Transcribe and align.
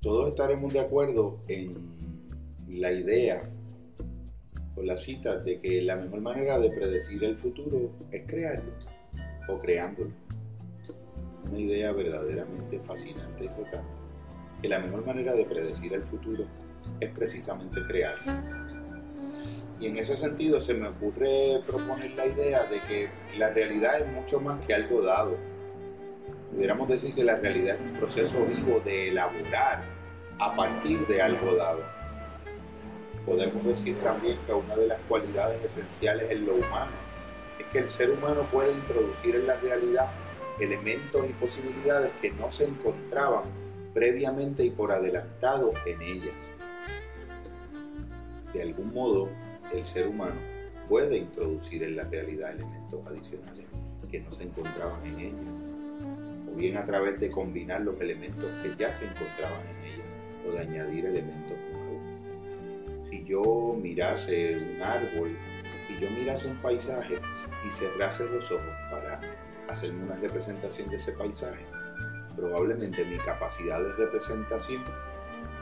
todos 0.00 0.28
estaremos 0.28 0.72
de 0.72 0.80
acuerdo 0.80 1.40
en 1.48 1.76
la 2.68 2.90
idea 2.90 3.42
o 4.74 4.82
la 4.82 4.96
cita 4.96 5.36
de 5.38 5.60
que 5.60 5.82
la 5.82 5.96
mejor 5.96 6.22
manera 6.22 6.58
de 6.58 6.70
predecir 6.70 7.22
el 7.22 7.36
futuro 7.36 7.90
es 8.10 8.22
crearlo 8.26 8.72
o 9.48 9.58
creándolo. 9.58 10.10
Una 11.44 11.58
idea 11.58 11.92
verdaderamente 11.92 12.80
fascinante 12.80 13.44
y 13.44 13.48
retante. 13.48 13.88
Que 14.62 14.68
la 14.68 14.78
mejor 14.78 15.04
manera 15.04 15.34
de 15.34 15.44
predecir 15.44 15.92
el 15.92 16.04
futuro 16.04 16.44
es 17.00 17.10
precisamente 17.10 17.80
crearlo. 17.86 18.32
Y 19.80 19.86
en 19.86 19.98
ese 19.98 20.16
sentido 20.16 20.60
se 20.60 20.74
me 20.74 20.88
ocurre 20.88 21.60
proponer 21.66 22.12
la 22.12 22.26
idea 22.26 22.64
de 22.64 22.78
que 22.88 23.38
la 23.38 23.50
realidad 23.50 24.00
es 24.00 24.12
mucho 24.12 24.40
más 24.40 24.64
que 24.66 24.74
algo 24.74 25.02
dado. 25.02 25.36
Pudiéramos 26.52 26.88
decir 26.88 27.14
que 27.14 27.24
la 27.24 27.36
realidad 27.36 27.76
es 27.76 27.80
un 27.80 27.92
proceso 27.98 28.44
vivo 28.44 28.80
de 28.84 29.08
elaborar 29.08 29.82
a 30.38 30.54
partir 30.56 31.06
de 31.06 31.22
algo 31.22 31.54
dado. 31.54 31.82
Podemos 33.24 33.64
decir 33.64 33.96
también 34.00 34.38
que 34.46 34.52
una 34.52 34.76
de 34.76 34.88
las 34.88 34.98
cualidades 35.08 35.62
esenciales 35.62 36.30
en 36.30 36.46
lo 36.46 36.54
humano 36.54 36.92
es 37.58 37.66
que 37.66 37.78
el 37.78 37.88
ser 37.88 38.10
humano 38.10 38.46
puede 38.50 38.72
introducir 38.72 39.36
en 39.36 39.46
la 39.46 39.56
realidad 39.56 40.08
elementos 40.58 41.28
y 41.28 41.32
posibilidades 41.34 42.10
que 42.20 42.30
no 42.32 42.50
se 42.50 42.64
encontraban 42.64 43.44
previamente 43.94 44.64
y 44.64 44.70
por 44.70 44.92
adelantado 44.92 45.72
en 45.86 46.02
ellas. 46.02 46.50
De 48.52 48.62
algún 48.62 48.92
modo, 48.92 49.28
el 49.72 49.86
ser 49.86 50.08
humano 50.08 50.40
puede 50.88 51.18
introducir 51.18 51.84
en 51.84 51.96
la 51.96 52.04
realidad 52.04 52.52
elementos 52.52 53.06
adicionales 53.06 53.66
que 54.10 54.20
no 54.20 54.32
se 54.32 54.44
encontraban 54.44 55.06
en 55.06 55.20
ella, 55.20 55.69
o 56.50 56.56
bien 56.56 56.76
a 56.76 56.84
través 56.84 57.20
de 57.20 57.30
combinar 57.30 57.80
los 57.82 58.00
elementos 58.00 58.50
que 58.62 58.74
ya 58.76 58.92
se 58.92 59.04
encontraban 59.04 59.60
en 59.78 59.84
ella, 59.84 60.04
o 60.48 60.52
de 60.52 60.58
añadir 60.60 61.06
elementos 61.06 61.58
nuevos. 61.72 63.06
Si 63.06 63.24
yo 63.24 63.76
mirase 63.80 64.56
un 64.56 64.82
árbol, 64.82 65.36
si 65.86 65.98
yo 66.00 66.10
mirase 66.10 66.48
un 66.48 66.56
paisaje 66.56 67.18
y 67.66 67.72
cerrase 67.72 68.24
los 68.26 68.50
ojos 68.50 68.74
para 68.90 69.20
hacerme 69.68 70.04
una 70.04 70.16
representación 70.16 70.90
de 70.90 70.96
ese 70.96 71.12
paisaje, 71.12 71.64
probablemente 72.36 73.04
mi 73.04 73.16
capacidad 73.18 73.80
de 73.82 73.92
representación 73.94 74.82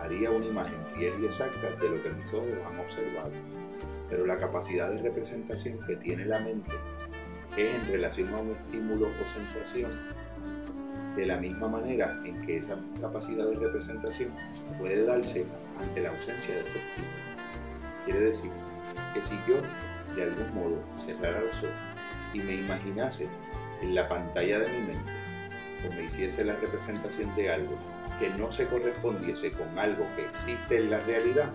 haría 0.00 0.30
una 0.30 0.46
imagen 0.46 0.78
fiel 0.94 1.14
y 1.20 1.26
exacta 1.26 1.70
de 1.70 1.88
lo 1.88 2.02
que 2.02 2.10
mis 2.10 2.32
ojos 2.32 2.50
han 2.66 2.78
observado. 2.78 3.30
Pero 4.08 4.26
la 4.26 4.38
capacidad 4.38 4.90
de 4.90 5.02
representación 5.02 5.78
que 5.86 5.96
tiene 5.96 6.24
la 6.24 6.38
mente 6.38 6.72
es 7.56 7.74
en 7.74 7.92
relación 7.92 8.32
a 8.34 8.38
un 8.38 8.52
estímulo 8.52 9.06
o 9.06 9.24
sensación 9.34 9.90
de 11.18 11.26
la 11.26 11.36
misma 11.36 11.66
manera 11.66 12.16
en 12.24 12.40
que 12.42 12.58
esa 12.58 12.76
capacidad 13.00 13.44
de 13.44 13.58
representación 13.58 14.30
puede 14.78 15.04
darse 15.04 15.44
ante 15.76 16.00
la 16.00 16.10
ausencia 16.10 16.54
de 16.54 16.60
ese 16.60 16.78
estímulo. 16.78 17.12
Quiere 18.04 18.20
decir 18.20 18.52
que 19.12 19.20
si 19.20 19.34
yo 19.48 19.56
de 20.14 20.22
algún 20.22 20.54
modo 20.54 20.78
cerrara 20.96 21.40
los 21.40 21.58
ojos 21.58 21.74
y 22.32 22.38
me 22.38 22.54
imaginase 22.54 23.26
en 23.82 23.96
la 23.96 24.08
pantalla 24.08 24.60
de 24.60 24.68
mi 24.68 24.86
mente 24.86 25.12
o 25.88 25.92
me 25.92 26.04
hiciese 26.04 26.44
la 26.44 26.54
representación 26.54 27.34
de 27.34 27.50
algo 27.50 27.76
que 28.20 28.30
no 28.38 28.52
se 28.52 28.66
correspondiese 28.66 29.50
con 29.50 29.76
algo 29.76 30.06
que 30.14 30.24
existe 30.24 30.78
en 30.78 30.90
la 30.90 31.00
realidad, 31.00 31.50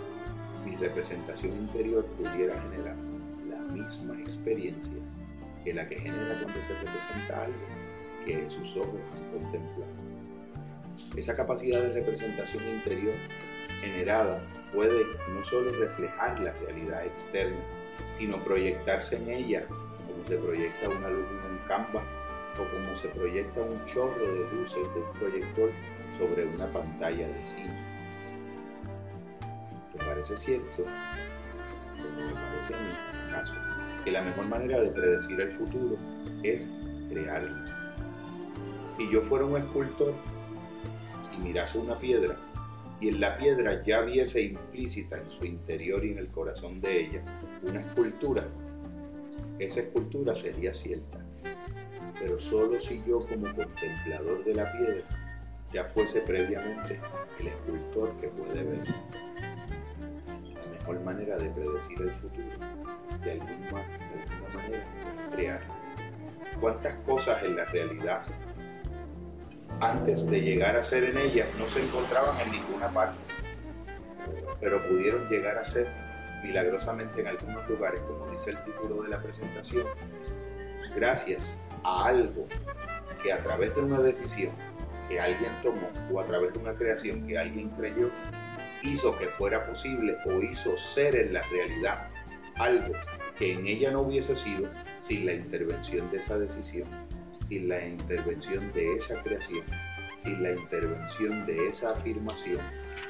mi 0.65 0.75
representación 0.75 1.53
interior 1.53 2.05
pudiera 2.17 2.59
generar 2.63 2.97
la 3.49 3.59
misma 3.73 4.19
experiencia 4.19 4.99
que 5.63 5.73
la 5.73 5.87
que 5.87 5.99
genera 5.99 6.35
cuando 6.41 6.59
se 6.67 6.85
representa 6.85 7.43
algo 7.45 7.82
que 8.25 8.49
sus 8.49 8.75
ojos 8.75 8.99
han 9.15 9.31
contemplado. 9.31 9.91
Esa 11.15 11.35
capacidad 11.35 11.81
de 11.81 11.91
representación 11.91 12.63
interior 12.63 13.13
generada 13.81 14.41
puede 14.73 15.05
no 15.29 15.43
solo 15.43 15.71
reflejar 15.71 16.39
la 16.39 16.51
realidad 16.53 17.05
externa, 17.05 17.57
sino 18.11 18.37
proyectarse 18.43 19.17
en 19.17 19.29
ella 19.29 19.65
como 19.67 20.25
se 20.27 20.37
proyecta 20.37 20.89
una 20.89 21.09
luz 21.09 21.25
en 21.29 21.51
un 21.51 21.67
canvas 21.67 22.03
o 22.59 22.71
como 22.71 22.95
se 22.95 23.09
proyecta 23.09 23.61
un 23.61 23.83
chorro 23.85 24.25
de 24.25 24.51
luces 24.55 24.83
de 24.93 25.01
un 25.01 25.13
proyector 25.19 25.71
sobre 26.17 26.45
una 26.45 26.67
pantalla 26.67 27.27
de 27.27 27.45
cine. 27.45 27.93
¿Te 29.91 29.99
parece 29.99 30.37
cierto? 30.37 30.85
Como 31.95 32.27
me 32.27 32.33
parece 32.33 32.73
a 32.73 32.77
mí, 32.77 33.31
caso, 33.31 33.53
que 34.03 34.11
la 34.11 34.21
mejor 34.21 34.45
manera 34.45 34.81
de 34.81 34.89
predecir 34.89 35.39
el 35.39 35.51
futuro 35.51 35.97
es 36.43 36.71
crearlo. 37.09 37.82
Si 38.95 39.09
yo 39.09 39.21
fuera 39.21 39.45
un 39.45 39.57
escultor 39.57 40.13
y 41.35 41.41
mirase 41.41 41.79
una 41.79 41.97
piedra 41.97 42.37
y 43.01 43.09
en 43.09 43.19
la 43.19 43.37
piedra 43.37 43.83
ya 43.83 44.01
viese 44.01 44.43
implícita 44.43 45.17
en 45.17 45.29
su 45.31 45.45
interior 45.45 46.05
y 46.05 46.11
en 46.11 46.19
el 46.19 46.27
corazón 46.27 46.79
de 46.79 47.01
ella 47.01 47.23
una 47.63 47.81
escultura, 47.81 48.47
esa 49.57 49.81
escultura 49.81 50.35
sería 50.35 50.75
cierta. 50.75 51.17
Pero 52.19 52.37
solo 52.39 52.79
si 52.79 53.03
yo 53.07 53.19
como 53.19 53.53
contemplador 53.55 54.43
de 54.45 54.53
la 54.53 54.71
piedra 54.71 55.03
ya 55.71 55.85
fuese 55.85 56.21
previamente 56.21 56.99
el 57.39 57.47
escultor 57.47 58.15
que 58.21 58.27
puede 58.27 58.63
ver. 58.63 58.87
La 60.53 60.71
mejor 60.71 61.01
manera 61.01 61.35
de 61.37 61.49
predecir 61.49 61.99
el 61.99 62.11
futuro, 62.11 62.47
de 63.23 63.31
alguna, 63.31 63.71
manera, 63.71 64.77
es 64.77 65.33
crear. 65.33 65.61
¿Cuántas 66.61 66.95
cosas 66.97 67.43
en 67.43 67.55
la 67.55 67.65
realidad, 67.65 68.21
antes 69.79 70.29
de 70.29 70.41
llegar 70.41 70.75
a 70.77 70.83
ser 70.83 71.03
en 71.03 71.17
ella, 71.17 71.45
no 71.57 71.67
se 71.67 71.83
encontraban 71.83 72.39
en 72.41 72.51
ninguna 72.51 72.89
parte, 72.89 73.19
pero 74.59 74.81
pudieron 74.87 75.27
llegar 75.29 75.57
a 75.57 75.63
ser 75.63 75.87
milagrosamente 76.43 77.21
en 77.21 77.27
algunos 77.27 77.67
lugares, 77.69 78.01
como 78.01 78.31
dice 78.31 78.51
el 78.51 78.63
título 78.63 79.03
de 79.03 79.09
la 79.09 79.21
presentación, 79.21 79.87
gracias 80.95 81.55
a 81.83 82.05
algo 82.05 82.47
que 83.21 83.31
a 83.31 83.41
través 83.41 83.75
de 83.75 83.81
una 83.81 83.99
decisión 83.99 84.51
que 85.07 85.19
alguien 85.19 85.51
tomó 85.61 85.89
o 86.11 86.19
a 86.19 86.25
través 86.25 86.53
de 86.53 86.59
una 86.59 86.73
creación 86.73 87.25
que 87.25 87.37
alguien 87.37 87.69
creyó, 87.69 88.09
hizo 88.83 89.17
que 89.17 89.27
fuera 89.27 89.65
posible 89.65 90.17
o 90.25 90.41
hizo 90.41 90.77
ser 90.77 91.15
en 91.15 91.33
la 91.33 91.41
realidad 91.43 92.09
algo 92.55 92.93
que 93.37 93.53
en 93.53 93.65
ella 93.65 93.91
no 93.91 94.01
hubiese 94.01 94.35
sido 94.35 94.69
sin 94.99 95.25
la 95.25 95.33
intervención 95.33 96.09
de 96.11 96.17
esa 96.17 96.37
decisión, 96.37 96.87
sin 97.53 97.69
la 97.69 97.85
intervención 97.85 98.73
de 98.73 98.95
esa 98.95 99.21
creación, 99.21 99.63
sin 100.23 100.41
la 100.41 100.53
intervención 100.53 101.45
de 101.45 101.67
esa 101.67 101.91
afirmación 101.91 102.59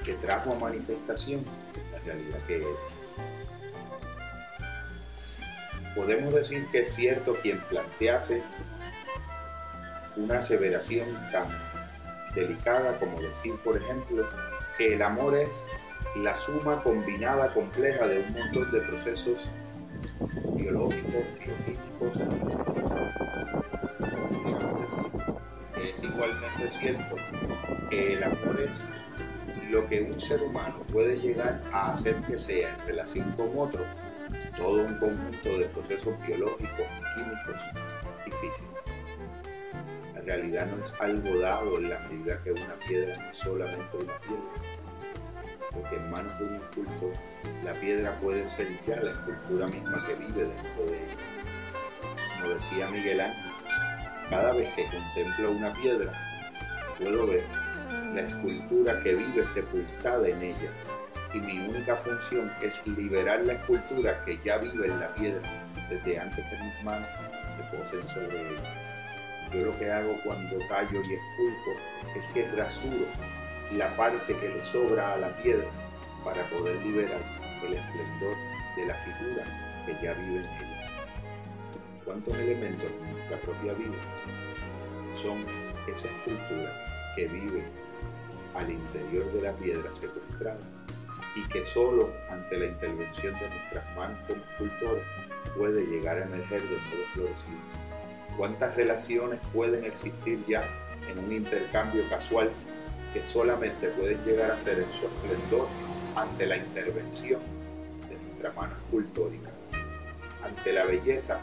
que 0.03 0.15
trajo 0.15 0.51
a 0.51 0.59
manifestación 0.59 1.45
la 1.93 1.99
realidad 1.99 2.39
que 2.45 2.57
es. 2.57 2.65
Podemos 5.95 6.33
decir 6.33 6.67
que 6.73 6.81
es 6.81 6.93
cierto 6.93 7.35
quien 7.41 7.57
plantease 7.69 8.41
una 10.17 10.39
aseveración 10.39 11.07
tan 11.31 11.47
delicada 12.35 12.99
como 12.99 13.21
decir, 13.21 13.53
por 13.63 13.77
ejemplo, 13.77 14.27
que 14.77 14.95
el 14.95 15.03
amor 15.03 15.35
es 15.35 15.63
la 16.17 16.35
suma 16.35 16.83
combinada 16.83 17.53
compleja 17.53 18.07
de 18.07 18.19
un 18.19 18.33
montón 18.33 18.71
de 18.73 18.81
procesos 18.81 19.47
biológicos, 20.57 21.23
bioquímicos, 21.39 22.19
igualmente 26.03 26.69
cierto 26.69 27.15
que 27.89 28.13
el 28.13 28.23
amor 28.23 28.61
es 28.61 28.85
lo 29.69 29.87
que 29.87 30.01
un 30.03 30.19
ser 30.19 30.41
humano 30.41 30.79
puede 30.91 31.19
llegar 31.19 31.61
a 31.71 31.91
hacer 31.91 32.15
que 32.23 32.37
sea 32.37 32.75
en 32.75 32.87
relación 32.87 33.31
con 33.31 33.49
otro, 33.57 33.83
todo 34.57 34.83
un 34.83 34.95
conjunto 34.99 35.57
de 35.57 35.65
procesos 35.65 36.13
biológicos, 36.27 36.85
químicos 37.15 37.61
y 38.27 38.31
físicos 38.31 38.73
realidad 40.25 40.67
no 40.67 40.83
es 40.83 40.93
algo 40.99 41.39
dado 41.39 41.77
en 41.77 41.89
la 41.89 41.99
medida 41.99 42.41
que 42.43 42.51
una 42.51 42.75
piedra 42.87 43.29
es 43.29 43.37
solamente 43.37 43.97
una 43.97 44.17
piedra. 44.19 44.43
Porque 45.71 45.95
en 45.95 46.11
manos 46.11 46.39
de 46.39 46.45
un 46.45 46.55
escultor, 46.55 47.13
la 47.63 47.73
piedra 47.73 48.19
puede 48.21 48.47
ser 48.47 48.67
ya 48.85 48.97
la 48.97 49.11
escultura 49.11 49.67
misma 49.67 50.05
que 50.05 50.15
vive 50.15 50.45
dentro 50.45 50.85
de 50.85 50.97
ella. 50.97 51.17
Como 52.41 52.53
decía 52.53 52.89
Miguel 52.89 53.21
Ángel, 53.21 53.52
cada 54.33 54.51
vez 54.51 54.67
que 54.73 54.85
contemplo 54.85 55.51
una 55.51 55.71
piedra, 55.73 56.11
puedo 56.97 57.27
ver 57.27 57.43
la 58.15 58.21
escultura 58.21 58.99
que 59.03 59.13
vive 59.13 59.45
sepultada 59.45 60.27
en 60.27 60.41
ella. 60.41 60.71
Y 61.35 61.39
mi 61.39 61.59
única 61.59 61.95
función 61.97 62.51
es 62.59 62.81
liberar 62.87 63.41
la 63.41 63.53
escultura 63.53 64.25
que 64.25 64.39
ya 64.43 64.57
vive 64.57 64.87
en 64.87 64.99
la 64.99 65.13
piedra 65.13 65.41
desde 65.87 66.19
antes 66.19 66.43
que 66.45 66.57
mis 66.63 66.83
manos 66.83 67.07
se 67.47 67.77
posen 67.77 68.07
sobre 68.07 68.41
ella. 68.41 68.63
Yo 69.53 69.67
lo 69.67 69.77
que 69.77 69.91
hago 69.91 70.15
cuando 70.23 70.57
tallo 70.67 71.01
y 71.03 71.13
esculpo 71.13 71.71
es 72.15 72.27
que 72.29 72.49
rasuro 72.55 73.05
la 73.77 73.95
parte 73.95 74.35
que 74.35 74.49
le 74.49 74.63
sobra 74.63 75.13
a 75.13 75.17
la 75.17 75.29
piedra 75.43 75.67
para 76.25 76.41
poder 76.45 76.75
liberar 76.77 77.21
el 77.67 77.73
esplendor 77.73 78.35
de 78.75 78.85
la 78.87 78.95
figura 78.95 79.43
que 79.85 79.93
ya 80.03 80.13
vive 80.13 80.39
en 80.39 80.45
ella. 80.45 80.92
¿Cuántos 82.05 82.37
elementos 82.37 82.91
nuestra 83.11 83.37
propia 83.37 83.73
vida 83.73 83.97
son 85.21 85.37
esa 85.87 86.07
escultura 86.07 86.71
que 87.15 87.27
vive 87.27 87.63
al 88.55 88.69
interior 88.69 89.31
de 89.31 89.41
la 89.41 89.53
piedra 89.53 89.93
secuestrada 89.93 90.59
y 91.35 91.47
que 91.47 91.63
solo 91.63 92.11
ante 92.29 92.57
la 92.57 92.65
intervención 92.65 93.33
de 93.39 93.49
nuestras 93.49 93.95
manos 93.95 94.17
como 94.27 94.43
escultores 94.43 95.03
puede 95.57 95.85
llegar 95.85 96.17
a 96.17 96.25
emerger 96.25 96.61
de 96.61 96.69
nuevo 96.69 97.05
florecido. 97.13 97.57
¿Cuántas 98.37 98.75
relaciones 98.75 99.39
pueden 99.53 99.85
existir 99.85 100.43
ya 100.45 100.63
en 101.09 101.19
un 101.23 101.31
intercambio 101.31 102.03
casual 102.09 102.51
que 103.13 103.21
solamente 103.21 103.87
pueden 103.89 104.23
llegar 104.25 104.51
a 104.51 104.59
ser 104.59 104.79
en 104.79 104.91
su 104.91 105.05
esplendor 105.05 105.67
ante 106.15 106.47
la 106.47 106.57
intervención 106.57 107.39
de 108.09 108.17
nuestra 108.17 108.51
mano 108.51 108.73
escultórica, 108.85 109.49
ante 110.43 110.73
la 110.73 110.85
belleza 110.85 111.39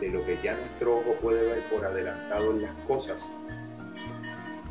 de 0.00 0.10
lo 0.10 0.24
que 0.24 0.38
ya 0.42 0.54
nuestro 0.54 0.98
ojo 0.98 1.14
puede 1.20 1.42
ver 1.42 1.62
por 1.64 1.84
adelantado 1.84 2.50
en 2.52 2.62
las 2.62 2.74
cosas, 2.86 3.30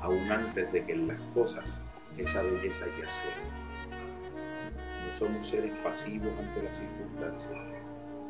aún 0.02 0.32
antes 0.32 0.72
de 0.72 0.84
que 0.86 0.94
en 0.94 1.08
las 1.08 1.20
cosas 1.34 1.80
esa 2.18 2.42
belleza 2.42 2.86
ya 2.98 3.06
sea. 3.06 3.98
No 5.06 5.14
somos 5.14 5.48
seres 5.48 5.74
pasivos 5.84 6.32
ante 6.40 6.64
las 6.64 6.78
circunstancias, 6.78 7.52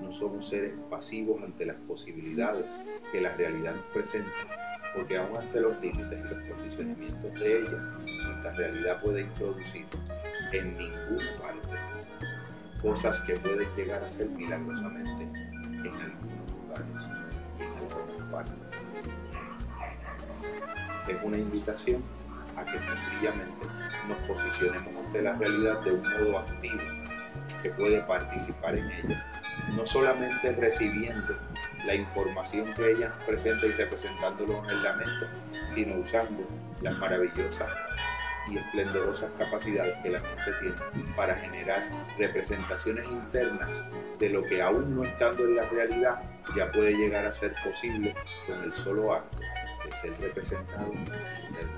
no 0.02 0.12
somos 0.12 0.48
seres 0.48 0.74
pasivos 0.90 1.42
ante 1.42 1.66
las 1.66 1.78
posibilidades 1.88 2.66
que 3.12 3.22
la 3.22 3.36
realidad 3.36 3.76
nos 3.76 3.86
presenta, 3.86 4.32
porque 4.96 5.18
aún 5.18 5.38
ante 5.38 5.60
los 5.60 5.80
límites 5.82 6.20
y 6.20 6.34
los 6.34 6.56
condicionamientos 6.56 7.40
de 7.40 7.60
ella, 7.60 7.82
nuestra 8.26 8.54
realidad 8.54 9.02
puede 9.02 9.22
introducir 9.22 9.86
en 10.54 10.78
ninguna 10.78 11.32
parte 11.42 11.78
cosas 12.82 13.20
que 13.22 13.34
pueden 13.36 13.68
llegar 13.76 14.04
a 14.04 14.10
ser 14.10 14.30
milagrosamente 14.30 15.24
en 15.24 15.96
algunos 15.96 16.37
partes. 18.32 18.54
Es 21.08 21.24
una 21.24 21.38
invitación 21.38 22.04
a 22.56 22.66
que 22.66 22.80
sencillamente 22.82 23.68
nos 24.08 24.18
posicionemos 24.28 25.06
ante 25.06 25.22
la 25.22 25.34
realidad 25.34 25.82
de 25.82 25.92
un 25.92 26.02
modo 26.02 26.40
activo 26.40 26.82
que 27.62 27.70
puede 27.72 28.02
participar 28.02 28.78
en 28.78 28.92
ella, 28.92 29.26
no 29.76 29.86
solamente 29.86 30.52
recibiendo 30.54 31.36
la 31.86 31.96
información 31.96 32.72
que 32.74 32.92
ella 32.92 33.14
presenta 33.26 33.66
y 33.66 33.72
representándolo 33.72 34.64
en 34.64 34.70
el 34.70 34.84
lamento, 34.84 35.28
sino 35.74 35.96
usando 35.96 36.48
las 36.82 36.98
maravillosas 36.98 37.70
y 38.50 38.58
esplendorosas 38.58 39.30
capacidades 39.38 39.98
que 40.04 40.10
la 40.10 40.20
mente 40.20 40.52
tiene 40.62 41.16
para 41.16 41.36
generar 41.36 41.90
representaciones 42.18 43.06
internas 43.08 43.70
de 44.20 44.30
lo 44.30 44.44
que 44.44 44.62
aún 44.62 44.96
no 44.96 45.04
estando 45.04 45.46
en 45.46 45.56
la 45.56 45.64
realidad 45.64 46.22
ya 46.56 46.72
puede 46.72 46.94
llegar 46.94 47.26
a 47.26 47.34
ser 47.34 47.54
posible 47.64 48.16
con 48.46 48.64
el 48.64 48.74
solo 48.74 49.14
acto 49.14 49.38
de 49.86 49.92
ser 49.96 50.20
representado 50.20 50.92
internamente. 50.94 51.72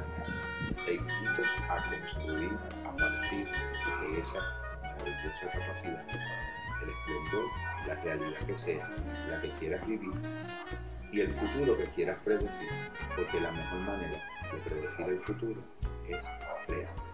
Te 0.85 0.93
invito 0.95 1.43
a 1.69 1.75
construir 1.75 2.51
a 2.85 2.95
partir 2.95 3.47
de 3.47 4.21
esa 4.21 4.39
maravillosa 4.83 5.51
capacidad 5.51 6.05
el 6.81 6.89
esplendor, 6.89 7.45
la 7.87 7.95
realidad 7.95 8.39
que 8.47 8.57
sea, 8.57 8.89
la 9.29 9.41
que 9.41 9.49
quieras 9.59 9.85
vivir 9.85 10.13
y 11.11 11.21
el 11.21 11.33
futuro 11.33 11.77
que 11.77 11.85
quieras 11.85 12.17
predecir, 12.23 12.69
porque 13.15 13.39
la 13.41 13.51
mejor 13.51 13.79
manera 13.79 14.19
de 14.51 14.69
predecir 14.69 15.05
el 15.07 15.19
futuro 15.21 15.61
es 16.07 16.23
crear. 16.67 17.08